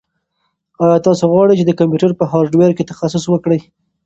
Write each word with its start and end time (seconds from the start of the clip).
ایا 0.83 0.97
تاسو 1.05 1.23
غواړئ 1.31 1.53
چې 1.59 1.65
د 1.65 1.71
کمپیوټر 1.79 2.11
په 2.19 2.25
هارډویر 2.31 2.71
کې 2.75 2.89
تخصص 2.91 3.23
وکړئ؟ 3.29 3.59